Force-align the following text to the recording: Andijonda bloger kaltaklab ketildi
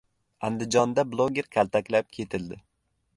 Andijonda 0.47 1.05
bloger 1.11 1.49
kaltaklab 1.57 2.11
ketildi 2.19 2.59